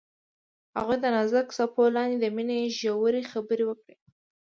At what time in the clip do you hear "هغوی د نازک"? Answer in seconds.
0.77-1.47